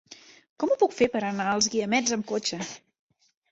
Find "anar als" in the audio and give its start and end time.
1.27-1.69